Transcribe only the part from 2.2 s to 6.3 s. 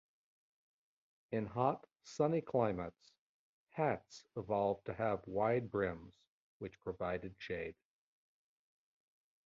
climates hats evolved to have wide brims,